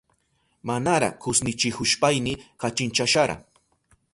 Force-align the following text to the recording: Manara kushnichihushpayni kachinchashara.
Manara 0.69 1.09
kushnichihushpayni 1.25 2.33
kachinchashara. 2.61 3.37